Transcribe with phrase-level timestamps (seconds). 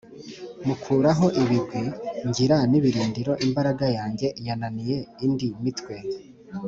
[0.65, 1.83] Mukuraho ibigwi
[2.27, 5.95] ngira n’ibirindiro imbaraga yanjye yananiye indi mitwe.